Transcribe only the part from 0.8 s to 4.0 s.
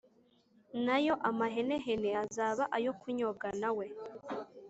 na yo amahenehene azaba ayo kunyobwa nawe,